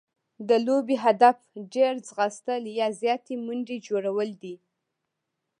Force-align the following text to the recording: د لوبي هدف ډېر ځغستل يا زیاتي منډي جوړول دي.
د 0.47 0.49
لوبي 0.65 0.95
هدف 1.05 1.37
ډېر 1.73 1.93
ځغستل 2.07 2.63
يا 2.79 2.87
زیاتي 3.01 3.35
منډي 3.45 3.77
جوړول 3.87 4.29
دي. 4.43 4.55